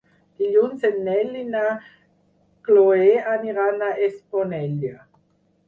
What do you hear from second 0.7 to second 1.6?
en Nel i